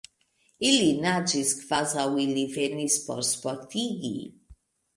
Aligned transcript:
Ili 0.69 0.87
naĝis 1.03 1.51
kvazaŭ 1.59 2.07
ili 2.25 2.47
venis 2.57 2.99
por 3.09 3.23
sportigi. 3.31 4.15